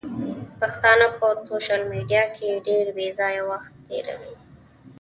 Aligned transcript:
پښتانه 0.59 1.07
په 1.17 1.27
سوشل 1.47 1.81
ميډيا 1.91 2.23
کې 2.35 2.63
ډېر 2.67 2.85
بېځايه 2.95 3.43
وخت 3.51 3.71
تيروي. 3.87 4.33